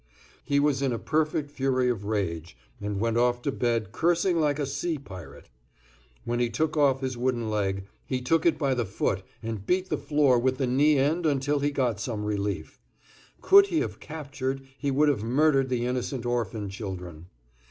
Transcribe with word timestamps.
He 0.43 0.59
was 0.59 0.81
in 0.81 0.91
a 0.91 0.97
perfect 0.97 1.51
fury 1.51 1.87
of 1.87 2.05
rage, 2.05 2.57
and 2.81 2.99
went 2.99 3.17
off 3.17 3.39
to 3.43 3.51
bed 3.51 3.91
cursing 3.91 4.39
like 4.41 4.57
a 4.57 4.65
sea 4.65 4.97
pirate. 4.97 5.47
When 6.25 6.39
he 6.39 6.49
took 6.49 6.75
off 6.75 7.01
his 7.01 7.19
wooden 7.19 7.51
leg, 7.51 7.85
he 8.07 8.19
took 8.19 8.43
it 8.43 8.57
by 8.57 8.73
the 8.73 8.83
foot 8.83 9.21
and 9.43 9.63
beat 9.63 9.89
the 9.89 9.99
floor 9.99 10.39
with 10.39 10.57
the 10.57 10.65
knee 10.65 10.97
end 10.97 11.27
until 11.27 11.59
he 11.59 11.69
got 11.69 11.99
some 11.99 12.25
relief. 12.25 12.81
Could 13.41 13.67
he 13.67 13.81
have 13.81 13.99
captured, 13.99 14.63
he 14.75 14.89
would 14.89 15.07
have 15.07 15.21
murdered 15.21 15.69
the 15.69 15.85
innocent 15.85 16.25
orphan 16.25 16.67
children. 16.67 17.27